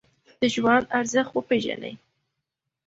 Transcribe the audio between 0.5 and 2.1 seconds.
ژوند ارزښت وپیژنئ